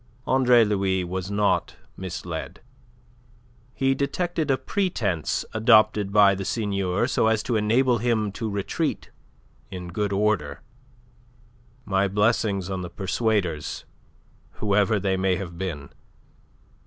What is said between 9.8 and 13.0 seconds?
good order. "My blessings on the